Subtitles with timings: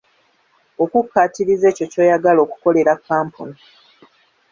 [0.83, 3.57] Okukkatiriza ekyo ky'oyagala okukolera kkampuni.